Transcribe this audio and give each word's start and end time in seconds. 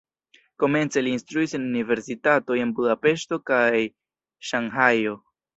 Komence 0.61 1.03
li 1.07 1.13
instruis 1.17 1.53
en 1.57 1.67
universitatoj 1.67 2.57
en 2.65 2.73
Budapeŝto 2.81 3.41
kaj 3.53 3.77
Ŝanhajo. 4.51 5.19